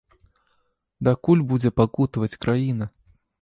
[1.07, 2.85] Дакуль будзе пакутаваць краіна?